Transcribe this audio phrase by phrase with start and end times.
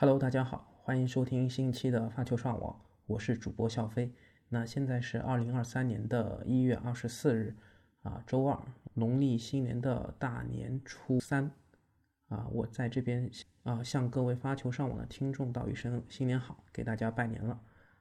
[0.00, 4.12] Hello，大家好，欢迎收听新一期的发球上网，我是主播笑飞。
[4.48, 7.56] 那现在是二零二三年的一月二十四日，
[8.04, 8.56] 啊，周二，
[8.94, 11.50] 农历新年的大年初三，
[12.28, 13.28] 啊，我在这边
[13.64, 17.60] 啊向各位发球上网的听众道一声新年好，给大家拜年了，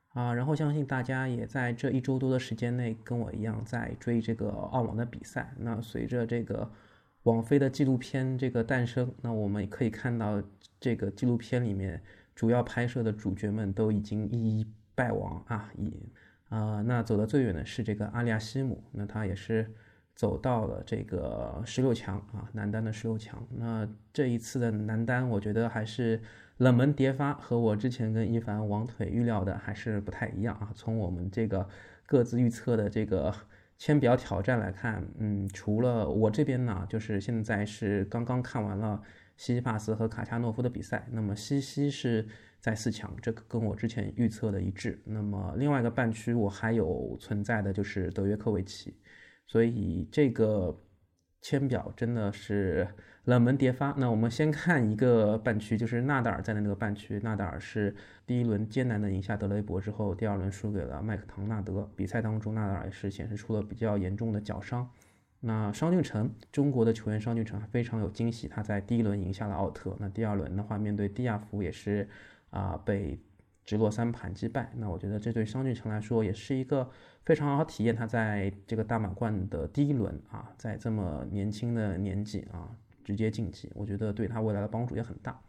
[0.10, 5.52] 啊，然后相信大家也在这一周多的时间内跟我一样在追这个澳网的比赛。
[5.58, 6.72] 那随着这个
[7.28, 10.42] 网飞的纪录片这个诞生，那我们也可以看到。
[10.80, 12.00] 这个纪录片里面
[12.36, 15.92] 主要拍摄的主角们都已经一一败亡啊，已
[16.50, 19.74] 啊，那走得最远的是这个阿利亚西姆，那他也是
[20.14, 23.44] 走到了这个十六强啊，男单的十六强。
[23.50, 26.22] 那这一次的男单，我觉得还是
[26.58, 30.70] 冷门迭发，和我之前跟一凡王腿预料的还是不太一样啊。
[30.76, 31.68] 从我们这个
[32.06, 33.34] 各自预测的这个
[33.78, 39.02] 先比较挑战来看，嗯，除了我这边呢，就是现在是刚刚看完了。
[39.40, 42.28] 西西帕斯和卡恰诺夫的比赛，那么西西是
[42.60, 45.00] 在四强，这个跟我之前预测的一致。
[45.06, 48.96] 那么另外一个半区我还有存在的就是德约科维奇，
[49.46, 50.76] 所以这个
[51.48, 52.86] 签表真的是
[53.24, 53.94] 冷门迭发。
[53.98, 57.96] 那我们先看一个半区，就是纳达尔在的那个半区，纳达尔是
[58.26, 61.90] 第一轮艰难的赢下德雷伯之后，第二轮输给了麦克唐纳德。
[61.96, 64.90] 比赛当中，纳达尔也是显示出了比较严重的脚伤。
[65.40, 69.96] 那商俊成，中国的球员商俊成非常有惊喜，他在第一轮赢下了奥特。
[70.02, 72.10] 那第二轮的话，面对蒂亚福也是
[72.50, 73.18] 啊被
[73.68, 74.72] 直落三盘击败。
[74.78, 76.90] 那我觉得这对商俊成来说也是一个
[77.24, 85.40] 非常好体验他在这个大满贯的第一轮啊，在这么年轻的年纪啊直接晋级，我觉得对他未来的帮助也很大。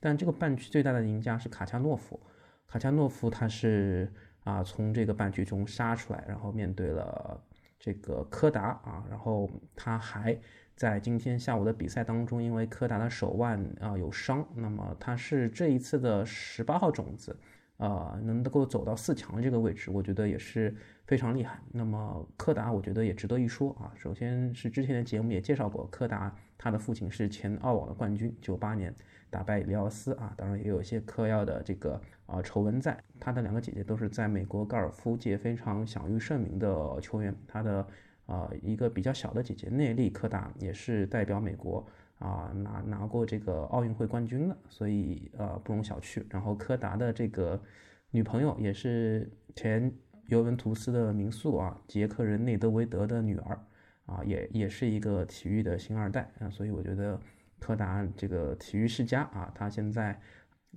[0.00, 2.18] 但这个半区最大的赢家是卡恰诺夫，
[2.66, 7.40] 卡恰诺夫他是啊从这个半区中杀出来，然后面对了。
[7.78, 10.36] 这个柯达啊，然后他还
[10.74, 17.36] 在今天下午的比赛当中，因为柯达的手腕啊有伤，那么他是这一次的十八号种子，
[17.78, 20.74] 啊，能够走到四强这个位置，我觉得也是
[21.06, 21.60] 非常厉害。
[21.72, 23.92] 那么柯达，我觉得也值得一说啊。
[23.96, 28.94] 首先是之前的节目也介绍过，柯达他的父亲是前澳网的冠军，九八年。
[29.28, 32.96] 打败里奥斯啊，当然也有一些嗑药的这个啊丑闻在。
[33.18, 37.34] 他的两个姐姐都是在美国高尔夫界非常享誉盛名的球员。
[37.46, 37.86] 他的
[38.26, 41.84] 啊一个比较小的姐姐内利柯达也是代表美国
[42.18, 46.24] 啊拿拿过这个奥运会冠军了，所以呃不容小觑。
[46.30, 47.60] 然后柯达的这个
[48.10, 49.92] 女朋友也是前
[50.26, 53.60] 尤文图斯的名宿啊，捷克人内德维德的女儿
[54.06, 57.20] 啊，也也是一个体育的星二代啊，所以我觉得。
[57.58, 60.20] 柯达这个体育世家啊，他现在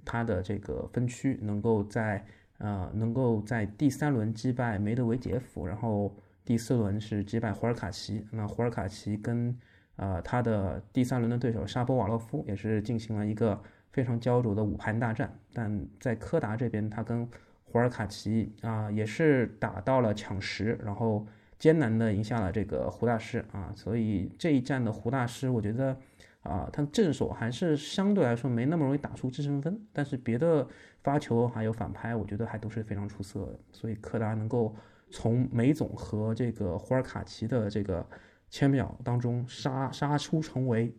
[0.06, 2.26] 他的这个分区能够在
[2.58, 8.26] 呃能够在第三轮击败梅德韦杰夫，然后第四轮是击败胡尔卡奇。
[8.32, 9.54] 那胡尔卡奇跟
[10.00, 13.62] 呃他的第三轮的对手沙波瓦洛夫也是进行了一个
[13.92, 15.32] 非常焦灼的五盘大战。
[15.54, 17.28] 但在柯达这边，他跟
[17.66, 21.28] 胡尔卡奇啊也是打到了抢十，然后
[21.58, 23.72] 艰难的赢下了这个胡大师啊。
[23.76, 25.96] 所以这一战的胡大师，我觉得。
[26.42, 30.66] 啊，他正手还是相对来说没那么容易打出制胜分，但是别的
[31.04, 33.60] 发球还有反拍，我觉得还都是非常出色的。
[33.74, 34.74] 所以柯达能够
[35.12, 38.04] 从梅总和这个胡尔卡奇的这个
[38.50, 40.94] 签表当中杀杀出重围，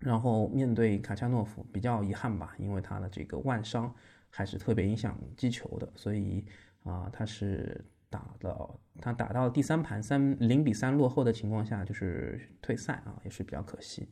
[0.00, 3.94] 然后面对卡恰诺夫比较遗憾吧，因为他的这个腕伤
[4.30, 6.44] 还是特别影响击球的，所以
[6.84, 14.08] 啊，他是打到他打到第三盘三零比三落后的情况下就是退赛啊，也是比较可惜。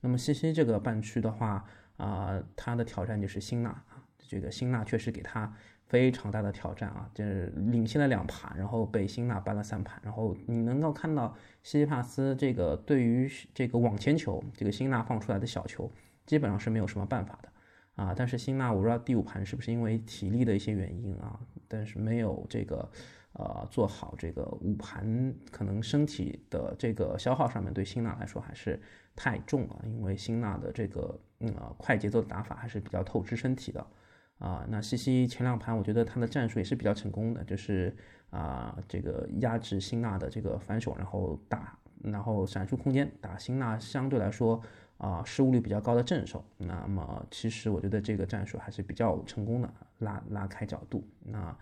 [0.00, 1.64] 那么西西这个半区的话，
[1.96, 5.52] 啊，他的挑战就是辛纳啊，这个辛纳确实给他
[5.88, 15.90] 非常大的挑战啊，就是领先了两盘，然后被辛纳扳了三盘，然后你能够看到西西帕斯这个对于这个网前球，这个辛纳放出来的小球，
[16.26, 17.48] 基本上是没有什么办法的
[18.02, 18.14] 啊。
[18.16, 21.38] 但是辛纳我不知道第五盘是不是因为体力的一些原因啊，
[21.68, 22.88] 但是没有这个。
[23.38, 28.80] 呃，做好这个五盘，可能身体的这个消耗上面对辛纳来说还是
[29.14, 33.86] 太重了，因为辛纳的这个呃快节奏的打法还是比较透支身体的。
[34.38, 37.96] 啊，那西西前两盘我觉得他的战术也是比较成功的，就是
[38.30, 44.60] 啊这个压制辛纳的这个反手，然后打，然后闪出空间打辛纳相对来说
[44.98, 46.44] 啊失误率比较高的正手。
[46.58, 51.02] 那么其实我觉得这个战术还是比较成功的，拉拉开角度。
[51.22, 51.56] 那。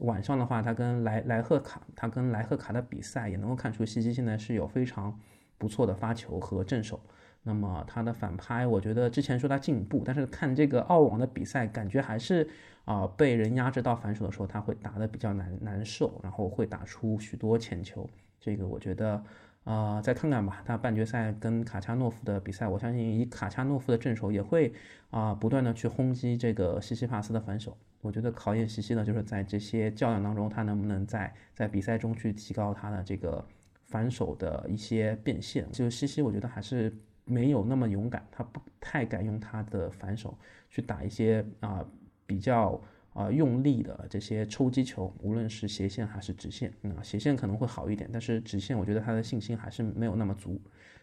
[0.00, 5.16] 晚上的话，他跟莱莱赫卡，他跟莱赫卡的比赛也能够看出，西西现在是有非常
[5.56, 7.00] 不错的发球和正手。
[7.48, 12.46] 那么他的反拍，我觉得之前说他进步，但是看这个澳网的比赛，感觉还是
[12.84, 18.06] 啊被人压制到反手的时候，他会打得比较难难受，然后会打出许多浅球。
[18.38, 19.24] 这个我觉得
[19.64, 20.62] 啊，再看看吧。
[20.66, 24.70] 他半决赛跟卡恰诺夫的比赛，我相信以卡恰诺夫的正手也会
[25.08, 27.74] 啊不断的去轰击这个西西帕斯的反手。
[28.02, 33.44] 我觉得考验西西呢，就是在这些较量当中，他能不能在在比赛中去提高他的这个
[33.86, 35.66] 反手的一些变现。
[35.72, 36.96] 就西西，我觉得还是
[37.28, 40.36] 没有那么勇敢，他不太敢用他的反手
[40.68, 41.86] 去打一些啊
[42.26, 42.80] 比较。
[43.14, 50.60] 啊，用力的这些抽击球，无论是斜线还是直线，啊，斜线可能会好一点，但是直线我觉得他的信心还是没有那么足，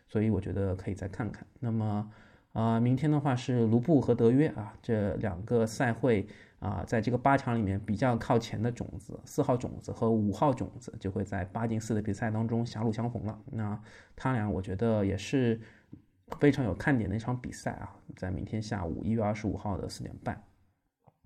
[0.08, 1.46] 所以我觉得可以再看看。
[1.60, 2.10] 那么，
[2.54, 6.26] 啊，明天的话是卢布和德约啊，这两个赛会
[6.60, 13.38] 啊，在这个八强里面比较靠前的种子，四号种子和五号种子就会在八进四的比赛当中狭路相逢了。
[13.52, 13.78] 那
[14.16, 15.60] 他俩我觉得也是
[16.40, 20.42] 非常有看点的一场比赛啊，在明天下午一月二十五号的四点半。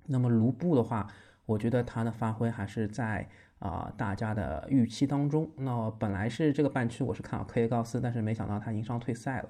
[0.06, 1.08] 那么卢布的话，
[1.46, 3.28] 我觉得他的发挥还是在
[3.60, 5.50] 啊大家的预期当中。
[5.56, 9.50] 那本来是这个半区我是看好科耶高斯，但是没想到他因伤退赛了，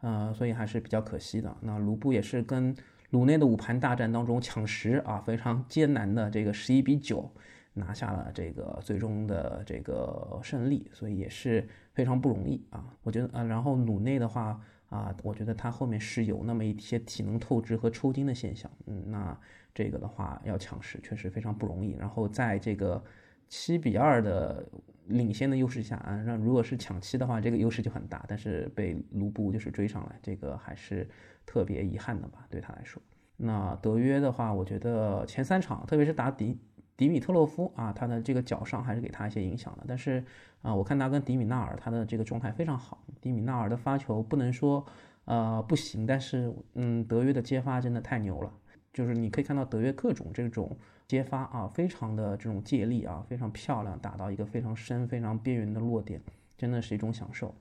[0.00, 1.54] 呃，所以还是比较可惜的。
[1.60, 2.74] 那卢布也是跟
[3.10, 7.30] 鲁内的五盘大战当中抢十啊，非常艰难的这个十一比九
[7.74, 12.84] 拿下了这个最终的这个胜利，所以也是非常不容易啊。
[13.02, 19.38] 我觉得啊，然后鲁内的话啊，我觉得他后面是有那么一些体能透支和抽筋的现象，嗯，那。
[19.76, 23.04] 这个的话要抢十确实非常不容易，然后在这个
[23.46, 24.66] 七比二的
[25.08, 31.06] 领先的优势下啊，那如果是抢七的话，这个优势就很大，但是被卢布就是追上来，这个还是
[31.44, 33.02] 特别遗憾的吧，对他来说。
[33.36, 36.58] 那德约的话，我觉得前三场，特别是打迪
[36.96, 40.24] 迪米特洛夫啊，他的这个脚伤还是给他一些影响的，但是
[40.62, 44.84] 啊，我看他跟迪米纳尔他的这个状态非常好，迪米纳尔的发球不能说
[45.26, 48.52] 呃不行，但是嗯，德约的接发真的太牛了。
[48.92, 50.74] 就是你可以看到德约各种这种
[51.06, 56.18] 接发啊，非常的这种借力啊，非常漂亮，打到一个非常深、非常边缘的落点，
[56.56, 57.54] 真的是一种享受。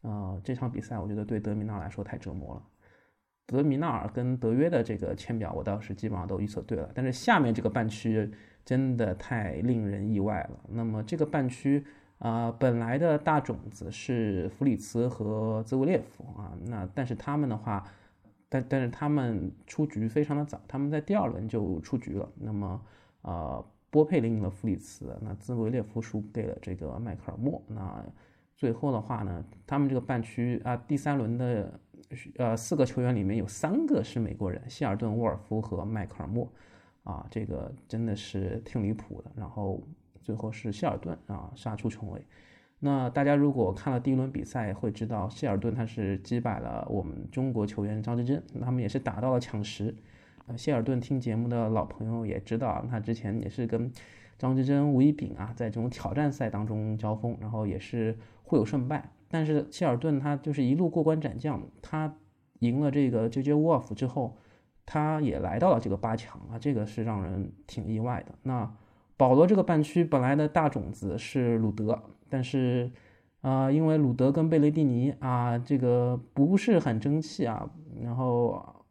[0.00, 2.62] 呃，这场比赛我觉得对德米纳来说太折磨了。
[3.46, 6.90] 德米纳尔跟德约的这个签表，我倒是基本上都预测对了。
[6.92, 8.28] 但是下面这个半区
[8.64, 10.60] 真的太令人意外了。
[10.68, 11.84] 那么这个半区
[12.18, 17.84] 啊，本来的大种子是弗里茨和兹维列夫啊，那但是他们的话。
[18.52, 22.28] 但但是他们出局非常的早，他们在第二轮就出局了。
[22.34, 22.82] 那么，
[23.22, 27.62] 呃，波佩林赢了弗里茨，那兹维列夫输给了这个迈克尔莫。
[27.68, 28.04] 那
[28.56, 31.80] 最后的话呢，他们这个半区啊，第三轮的
[32.38, 36.52] 呃四个球员里面有三个是美国人，希尔顿、沃尔夫和迈克尔莫，
[37.10, 39.30] 啊，这个真的是挺离谱的。
[39.36, 39.82] 然后
[40.22, 42.22] 最后是希尔顿啊杀出重围。
[42.78, 49.94] 那大家如果看了第一轮比赛，会知道希尔顿他是击败了我们中国球员张之臻，他们也是打到了抢十。
[50.46, 53.92] 呃，希尔顿听节目的老朋友也知道，他之前也是跟
[54.38, 59.10] 张之臻、吴一丙啊，在这种挑战赛当中交锋，然后也是互有胜败。
[59.28, 62.16] 但是希尔顿他就是一路过关斩将，他
[62.60, 63.52] 赢了这个 J.J.
[63.52, 64.38] Wolf 之后，
[64.92, 68.34] 他也来到了这个八强啊，这个是让人挺意外的。
[68.42, 68.68] 那
[69.16, 72.02] 保罗这个半区本来的大种子是鲁德。
[72.28, 72.90] 但是，
[73.40, 77.70] 啊，因为鲁德跟贝雷蒂尼啊，这个不是很争气啊。
[78.02, 78.84] 然后，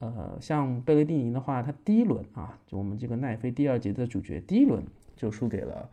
[0.00, 4.84] 呃，像贝雷蒂尼的话，他第一轮啊，就我们这个奈飞第二节的主角，第一轮
[5.16, 5.88] 就输给了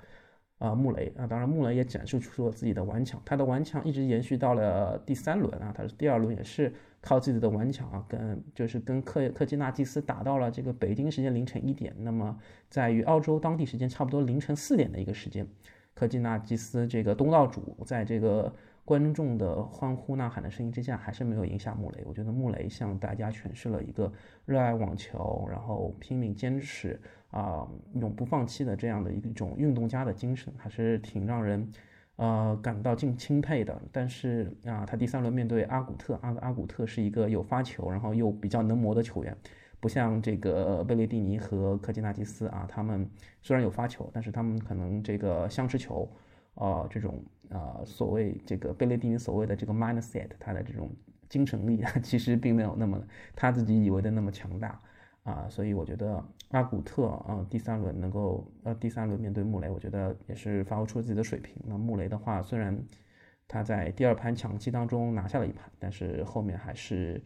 [0.59, 1.25] 啊穆雷啊。
[1.25, 5.73] 当然，穆雷也展示出了自己的顽强，他的顽强一直延续到了第三轮啊。
[5.75, 6.71] 他是第二轮也是
[7.01, 12.38] 靠自己的顽强啊，跟就是跟克克基纳基斯打到了这个北京时间凌晨一点，那么
[12.69, 15.47] 在与澳洲当地时间差不多凌晨四点的一个时间。
[15.95, 18.54] 克基纳基斯这个东道主，在这个
[18.90, 22.04] 观众的欢呼呐喊的声音之下，还是没有赢下穆雷。
[22.08, 24.12] 我觉得穆雷向大家诠释了一个
[24.48, 31.72] 热爱网球，然后拼命坚持啊，永不放弃的这样的一种运动家的精神，还是挺让人
[32.16, 33.80] 呃感到敬钦佩的。
[33.92, 39.38] 但是啊，他第三轮面对阿古特，阿阿古特是一个有发球，然后又比较能磨的球员。
[39.80, 43.08] 不像这个贝雷蒂尼和科基纳基斯啊，他们
[43.44, 46.10] 虽然有发球，但是他们可能这个相持球，
[46.56, 50.89] 呃，这种呃所谓这个贝雷蒂尼所谓的这个 mindset，他的这种
[51.27, 53.01] 精神力 其实并没有那么
[53.35, 54.79] 他自己以为的那么强大
[55.23, 61.56] 啊，所以我觉得阿古特啊第三轮能够呃第三轮面对穆雷，我觉得也是发挥出了自己的水平。
[61.65, 62.77] 那穆雷的话，虽然
[63.47, 67.21] 他在第二盘抢七当中拿下了一盘，但是后面还是。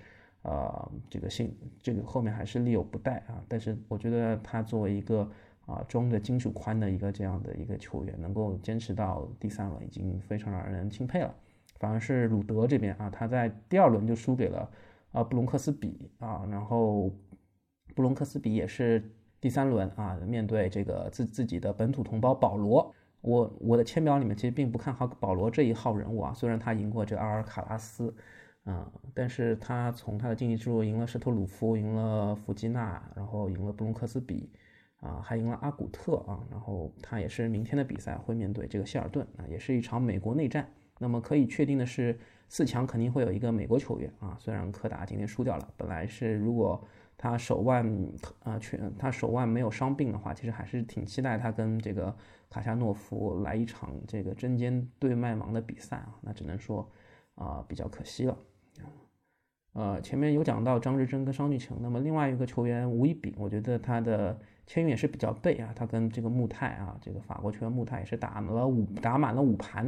[0.45, 5.31] 呃，这个信这个后面还是力有不逮啊，但是我觉得他作为一个
[5.65, 11.34] 啊中的金属宽的一个这样的一个球员，能够坚持到第三轮已经非常让人钦佩了。
[11.79, 14.70] 反而是鲁德这边啊，他在第二轮就输给了
[15.12, 17.12] 啊布隆克斯比啊，然后
[17.93, 19.03] 布隆克斯比也是
[19.41, 28.13] 第三轮啊面对这个自自己的本土同胞保罗我我的签表里面其实并不看好保罗这一号人物啊，虽然他赢过这阿尔卡拉斯，
[28.63, 34.50] 啊，但是他从他的竞技之路赢了施特鲁夫，赢了弗吉纳，然后赢了布隆克斯比，
[35.03, 40.67] 啊，还赢了阿古特啊，然后他也是明天的比赛会面对这个希尔顿啊，也是一场美国内战。
[41.00, 42.17] 那么可以确定的是，
[42.48, 46.83] 四强肯定会有一个美国球员啊，虽然柯达今天输掉了，本来是如果。
[47.15, 47.86] 他手腕
[48.43, 52.13] 啊，全他手腕没有伤病的话，其实还是挺期待他跟这个
[52.50, 56.17] 卡夏诺夫来一场这个针尖对麦芒的比赛啊。
[56.22, 56.89] 那只能说
[57.36, 58.38] 啊，比较可惜了。
[59.74, 65.74] 呃，前面有讲到张志臻跟商俊成，那么另外一个球员吴一丙，我觉得他的签运也是比较背啊。
[65.75, 69.84] 他跟这个穆泰啊，这个法国球员穆泰也是打了五打满了五盘，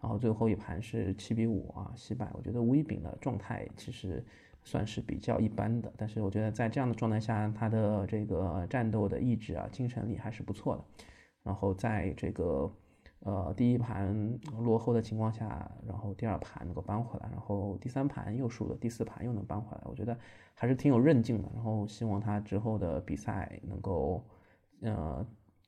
[0.00, 2.28] 然后最后一盘是七比五啊惜败。
[2.32, 4.24] 我觉得吴一丙的状态其实。
[4.64, 10.84] 算是比较一般的，但是我觉得在这样的状态下，他的这个战斗的意志啊、精神力还是不错的。
[11.42, 12.70] 然后在这个
[13.20, 20.16] 呃第一盘落后的情况下，然后第二盘能够扳回来，然后第三盘又输了，第四盘又能扳回来，我觉得
[20.54, 21.48] 还是挺有韧劲的。
[21.54, 24.24] 然后希望他之后的比赛能够
[24.82, 25.26] 呃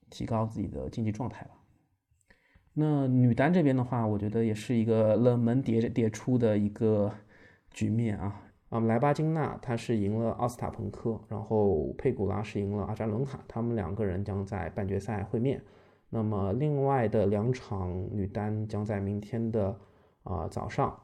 [0.09, 1.51] 提高自己的竞技状态吧。
[2.73, 7.13] 那女单这边的话，我觉得也是一个冷门迭迭出的一个
[7.71, 8.43] 局面啊。
[8.69, 15.61] 啊，莱巴金娜她是赢了奥斯塔彭科，然后佩古拉是赢了阿扎伦卡，他们两个人将在半决赛会面。
[16.11, 19.79] 那么另外的两场女单将在明天的
[20.25, 21.01] 啊早上，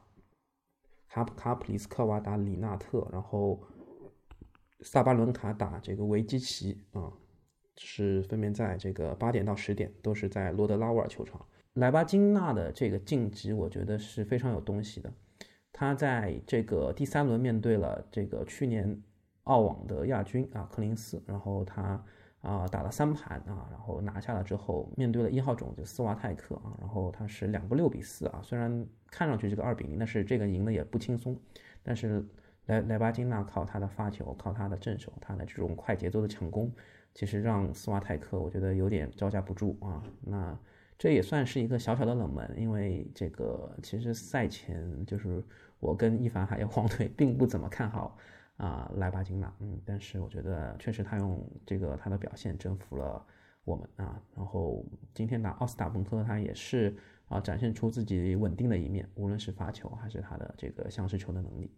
[1.09, 3.63] 卡普卡普里斯科娃打里纳特，然后
[4.81, 7.13] 萨巴伦卡打这个维基奇啊，
[7.77, 11.41] 是分别在这个八点到十点，都是在罗德拉沃尔球场。
[11.75, 15.13] 莱巴金娜的这个晋级，我觉得是非常有东西的。
[15.73, 19.03] 她在这个第三轮面对了这个去年
[19.45, 22.03] 澳网的亚军啊柯林斯，然后她
[22.43, 31.37] 啊打了三盘啊，然后拿下了之后，面对了一号种子斯瓦泰克啊，然后他是两个六比四啊，虽然看上去这个二比零，但是这个赢的也不轻松。
[31.83, 32.25] 但是
[32.67, 36.73] 莱莱巴金娜靠他的发球，靠他的正手，他的这种快节奏的抢攻，
[37.15, 40.03] 其实让斯瓦泰克我觉得有点招架不住啊。
[40.21, 40.59] 那
[40.99, 45.45] 这也算是一个小小的冷门，因为这个其实赛前就是。
[45.79, 48.17] 我跟一凡还有黄腿并不怎么看好
[48.57, 53.25] 啊莱巴金娜，嗯，但是我觉得确实他用这个他的表现征服了
[53.65, 54.21] 我们啊。
[54.35, 54.85] 然后
[55.15, 56.97] 今天打奥斯塔彭科，他也是
[57.29, 61.71] 啊展现出自己稳定的一面，无论是发球还是他的这个相持球的能力。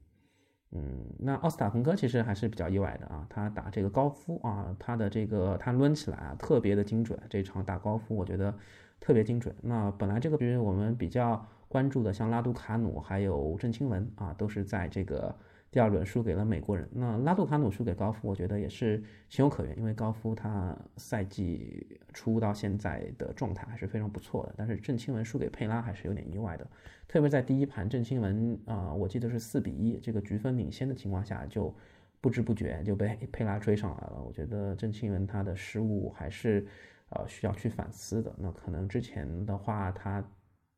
[0.72, 8.54] 嗯，那奥斯塔彭科其实还是比较意外的啊，他打这个高夫啊，他的这个他抡起来啊特别的精准，这场打高夫我觉得
[9.00, 9.54] 特别精准。
[9.62, 11.46] 那本来这个局我们比较。
[11.70, 15.36] 关注的像拉杜卡努还有郑钦文啊，都是在这个
[15.70, 16.88] 第二轮输给了美国人。
[16.92, 24.54] 那拉杜卡努输给高夫，我觉得也是情有可原，因为高夫他赛季初到现在的状态还是非常不错的。
[24.56, 26.66] 但是郑钦文输给佩拉还是有点意外的，
[27.06, 31.74] 特别在第一盘郑钦文啊，我记得是四比一这个局分领先的情况下，就
[32.20, 34.22] 不知不觉就被 佩拉追上来了。
[34.26, 36.66] 我觉得郑钦文他的失误还是
[37.10, 38.34] 呃需要去反思的。
[38.38, 40.24] 那可能之前的话他。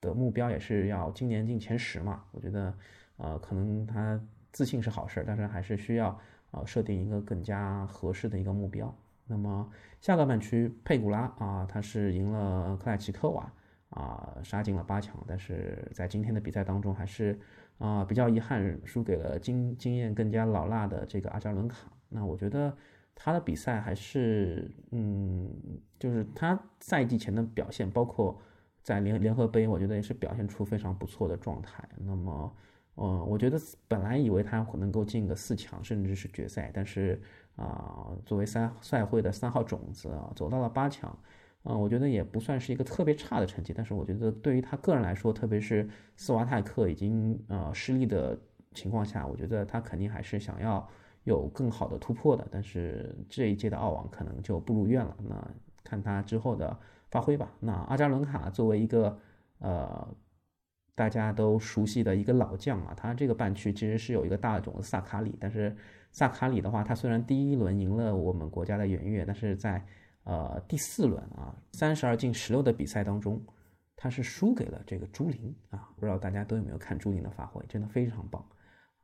[0.02, 2.24] 的目标也是要今年进前十嘛？
[2.30, 2.74] 我觉得，
[3.18, 4.18] 呃，可能他
[4.52, 6.18] 自信是好事，但是还是需要
[6.50, 8.94] 呃设定一个更加合适的一个目标。
[9.26, 13.52] 那么下个半区佩古拉啊，他是赢了克莱奇科娃
[13.90, 17.38] 啊，杀进了八强，但是在今天的比赛当中还是
[17.78, 21.90] 啊比较遗憾输给了经经验更加老辣的这个阿扎伦卡。
[22.08, 22.76] 那我觉得
[23.14, 25.50] 他的比赛还是嗯，
[25.98, 28.40] 就是他赛季前的表现，包括。
[28.82, 31.86] 在联联合杯，我觉得也是表现出非常不错的状态。
[31.98, 32.50] 那么，
[33.02, 37.20] 嗯，我觉得本来以为他能够进个四强，甚至是决赛，但是
[37.56, 41.18] 啊，作为三赛会的三号种子啊，走到了八强，
[41.64, 43.72] 嗯，我觉得也不算是一个特别差的成绩。
[43.74, 48.38] 但是我觉得对于他个人来说，特别是斯瓦泰克已经呃失利的
[48.74, 50.86] 情况下，我觉得他肯定还是想要
[51.24, 52.46] 有更好的突破的。
[52.50, 55.16] 但是这一届的澳网可能就不如愿了。
[55.26, 55.50] 那
[55.82, 56.76] 看他之后的。
[57.10, 57.50] 发挥吧。
[57.58, 59.18] 那阿扎伦卡作为一个
[59.58, 60.06] 呃
[61.00, 65.34] 大家都熟悉的一个老将啊，他这个半区其实是有一个大种子萨卡里。
[65.40, 65.74] 但是
[66.12, 69.82] 萨卡里的话，他虽然第一轮赢了我们国家的圆月，但是在
[70.24, 73.42] 呃第四轮啊三十二进十六的比赛当中，
[73.96, 75.88] 他是输给了这个朱琳啊。
[75.96, 78.44] 不知道大家都有没有看朱琳的发挥，真的非常棒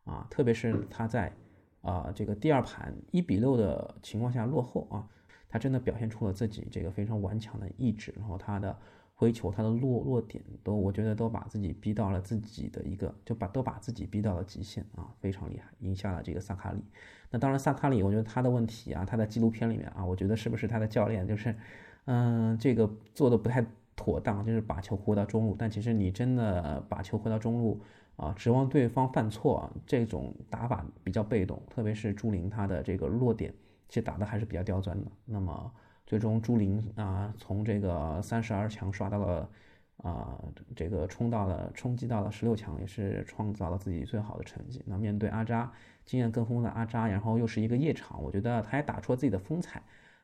[0.04, 0.26] 啊！
[0.28, 1.32] 特别是他在
[1.80, 5.08] 啊这个第二盘一比六的情况下落后啊。
[5.48, 8.76] 他真的表现出了自己这个非常顽强的意志，然后他的
[9.18, 16.85] 挥球、他的落落点都，我觉得都把自己逼到了自己的一个，就把都把自己逼到了极限啊，非常厉害，赢下了这个萨卡里。
[17.30, 21.56] 那当然，萨卡里，我觉得他的问题啊，他在纪录片里面啊，我觉得是不是他的教练就是，
[22.04, 23.64] 嗯，这个做的不太
[23.96, 25.56] 妥当，就是把球挥到中路。
[25.58, 27.80] 但其实你真的把球挥到中路
[28.16, 31.61] 啊，指望对方犯错，这种打法比较被动。
[31.70, 33.52] 特别是朱琳他的这个落点，
[33.88, 35.11] 其实打的还是比较刁钻的。
[35.25, 35.73] 那么
[36.06, 39.50] 最终朱琳啊，从这个三十二强刷到了
[39.98, 40.38] 啊，
[40.76, 44.82] 这个冲到了冲击到了十六强，也是创造了自己最好的成绩。
[44.86, 45.72] 那面对阿扎，
[46.04, 49.82] 经验更丰富的阿扎，然后又是一个夜场，我觉得他也打出了自己的风采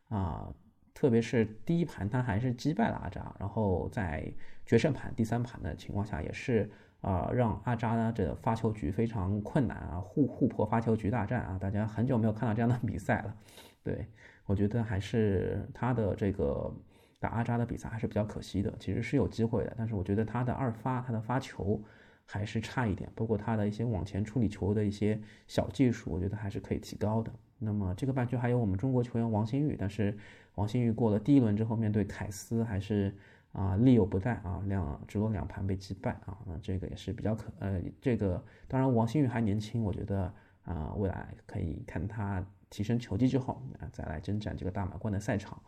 [0.09, 0.55] 啊。
[0.95, 4.33] 特别是第一盘他还是击败了阿扎，然后在
[4.65, 6.71] 决胜盘第三盘的情况下，也是
[7.01, 13.35] 啊让阿扎呢这发球局非常困难啊，互互破发球局大战啊，大家很久没有看到这样的比赛了。
[13.83, 14.07] 对
[14.47, 16.73] 我觉得还是他的这个
[17.19, 21.81] 打阿扎的比赛还是比较可惜的，其实是有机会的，但是我觉得他的二发他的发球
[22.25, 27.33] 还是差一点，包括他的一些往前处理球的一些小技术，我觉得还是可以提高的。
[27.59, 30.17] 那么这个半区还有我们中国球员王新宇，但是。
[30.57, 33.17] 王新宇过了第一轮之后，面对凯斯还是
[33.53, 40.31] 啊力有不逮啊，两只落两盘被击败啊，那这个也是比较可呃，这个当然王新宇还年轻，我觉得
[40.65, 45.63] 啊未来可以看他提升球技之后啊再来征战这个大满贯的赛场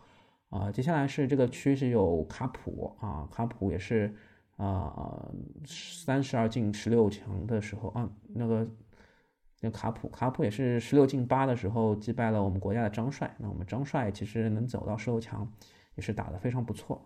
[0.48, 0.72] 啊。
[0.72, 4.12] 接下来是这个区是有卡普啊，卡普也是
[4.56, 5.30] 啊
[5.64, 8.66] 三十二进十六强的时候啊那个。
[9.60, 13.34] 那卡普，卡普也是十六进八的时候击败了我们国家的张帅。
[13.38, 15.50] 那我们张帅其实能走到十六强，
[15.94, 17.00] 也是打得非常不错。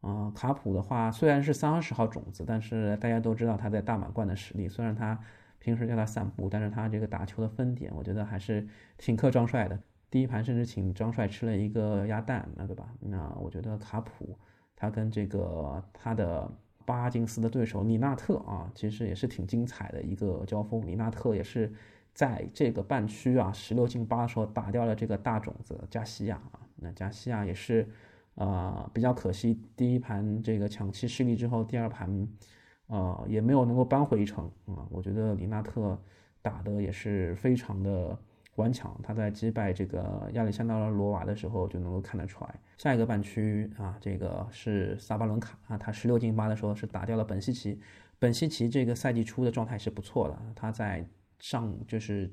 [0.00, 4.68] 啊，卡普的话虽然是三十号种子，但是大家都知道他在大满贯的实力。
[4.68, 5.16] 虽然他
[5.60, 8.66] 平时叫他散步，但是他这个打球的分点，我觉得还是
[8.98, 9.78] 挺克张帅的。
[10.10, 12.92] 第一盘甚至请张帅吃了一个鸭蛋，那对吧？
[12.98, 14.36] 那我觉得卡普
[14.74, 16.50] 他跟这个他的
[16.84, 20.84] 巴金斯的对手里纳特啊，其实也是挺精彩的一个交锋。
[20.84, 21.72] 里纳特也是。
[22.12, 27.88] 在这个半区啊，十六进八的时候打掉了这个大种子加西亚啊，那加西亚也是，
[28.34, 32.28] 呃，比较可惜，第一盘这个抢七失利之后，第二盘，
[32.90, 34.86] 呃，也没有能够扳回一城啊。
[34.90, 35.98] 我觉得里纳特
[36.42, 38.18] 打的也是非常的
[38.56, 42.54] 顽强，他在击败这个亚历山大罗瓦的时候就能够看得出来。
[42.76, 47.80] 下一个半区啊，这个是萨巴伦卡啊，他十六进八的时候是打掉了本西奇，
[48.18, 51.06] 本西奇这个赛季初的状态是不错的，他在。
[51.42, 52.30] 上就是，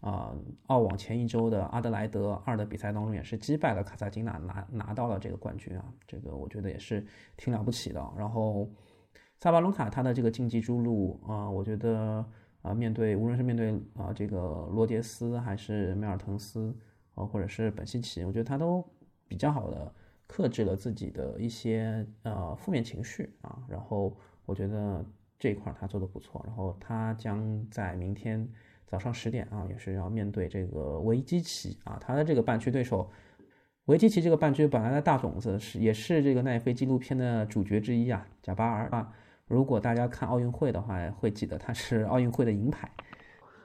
[0.00, 0.34] 啊，
[0.66, 8.04] 澳网前一周的阿德莱德二的比赛当中，也是击败了卡萨金娜，拿拿到了这个冠军啊，这个我觉得也是挺了不起的。
[8.16, 8.68] 然后，
[9.38, 12.24] 萨巴伦卡他的这个竞技之路啊，我觉得
[12.62, 16.74] 啊，面对无论是面对啊这个罗杰斯还是梅尔滕斯
[17.14, 18.84] 啊，或者是本西奇，我觉得他都
[19.26, 19.92] 比较好的
[20.26, 25.04] 克制了自己的一些呃负面情绪啊，然后我觉得。
[25.40, 28.44] 这一块他做的不错，然后他将在明天
[28.88, 33.08] 早上十点啊，也是要面对这个维基奇啊，他的这个半区对手，
[33.84, 39.14] 维基奇这个半区本来的大种子是也是这个奈飞纪录片的主角之一啊，贾巴尔啊，
[39.48, 42.88] 如果大家看奥运会的话，会记得他是奥运会的银牌。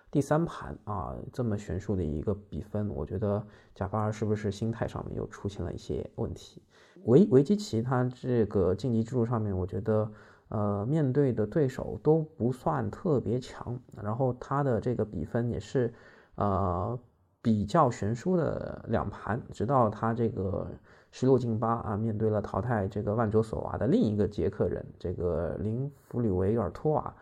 [0.10, 6.62] 第三盘啊，这么悬殊的一个比分，我觉得贾巴尔是不是心态上面又出现了一些问题？
[7.06, 10.12] 维维基奇他这个晋级之路上面，我觉得。
[10.50, 15.92] 呃，面对的对手都不算特别强，然后他的这个比分也是，
[16.36, 17.00] 呃，
[17.42, 20.68] 比较悬殊的两盘，直到他这个
[21.14, 27.16] 十六进八啊，面对了淘汰这个万卓索娃的另一个捷克人，这个林弗里维尔托瓦，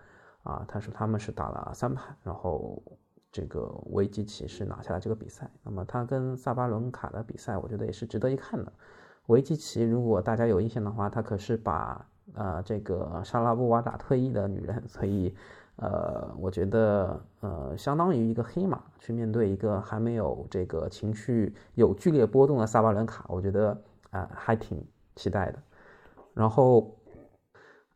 [0.43, 2.81] 啊，他说他们是打了三盘，然后
[3.31, 5.51] 这个维基奇是拿下了这个比赛。
[5.61, 8.71] 那么他跟萨巴伦卡的比赛，我觉得也是值得一看的。
[9.27, 12.07] 维基奇，如果大家有印象的话，他可是把。
[12.33, 15.35] 呃，这个莎拉布娃打退役的女人，所以，
[15.77, 23.81] 呃，我觉得，呃，相当于一个黑马去面对一个还没有这个情绪有剧烈波动的萨巴伦卡，我觉得
[24.11, 24.83] 啊，还挺
[25.15, 25.59] 期待的。
[26.33, 26.95] 然后，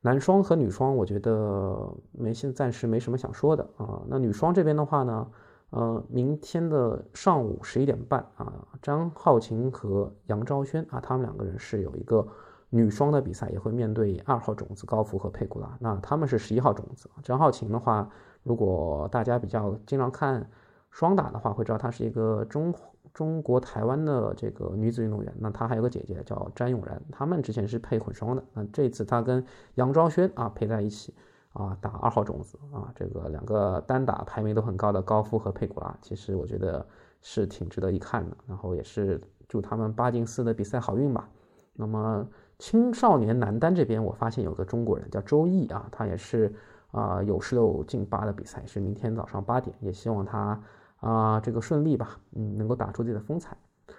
[0.02, 4.02] 男双和女双，我觉得没现暂时没什么想说的啊。
[4.08, 5.28] 那女双这边的话呢，
[5.70, 12.28] 呃，明天的上午十一点半啊，张浩晴和杨昭轩啊，他们两个人是有一个。
[12.70, 17.10] 女双的比赛也会面对二号种子高福和佩古拉，那他们是十一号种子。
[17.24, 18.10] 张浩晴的话，
[18.44, 20.50] 如果大家比较经常看
[20.90, 22.74] 双打的话，会知道她是一个中
[23.14, 25.34] 中国台湾的这个女子运动员。
[25.40, 28.44] 那她还有个姐姐叫詹永然，他们之前是配混双的。
[28.54, 31.14] 那这次她跟杨昭轩啊配在一起
[31.54, 36.86] 啊打二号种子啊，这个两个单打排名都很高的高夫和佩古拉，其实我觉得
[37.22, 38.36] 是挺值得一看的。
[38.48, 41.30] 然后也是祝他们八进四的比赛好运吧。
[41.74, 42.28] 那么。
[42.58, 46.54] 青少年男单这边，我发现有个中国人叫周毅啊，他也是
[46.92, 50.62] 啊有十六进八的比赛，是明天早上八点，也希望他
[50.98, 53.58] 啊这个顺利吧，嗯，能够打出自己的风采。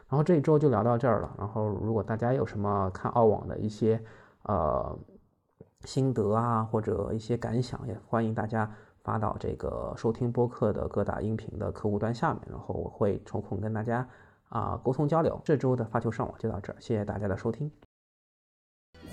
[0.08, 1.34] 然后这一周就聊到这儿了。
[1.38, 4.02] 然后如果大家有什么看澳网的一些
[4.44, 4.98] 呃
[5.84, 8.70] 心得啊，或者一些感想，也欢迎大家
[9.04, 14.08] 发到这个收听播客的各大音频的客户端下面，然后我会抽空跟大家
[14.48, 15.40] 啊沟通交流。
[15.44, 17.70] 这周的发球上网就到这儿，谢谢大家的收听。